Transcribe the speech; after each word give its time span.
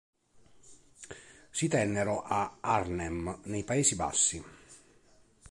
Si 1.57 1.67
tennero 1.67 2.23
a 2.23 2.57
Arnhem, 2.61 3.41
nei 3.43 3.63
Paesi 3.63 3.95
Bassi. 3.95 4.43